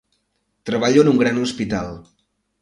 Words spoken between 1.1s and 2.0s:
un gran hospital.